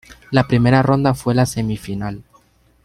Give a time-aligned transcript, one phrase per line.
[0.31, 2.23] La primera ronda fue la semifinal.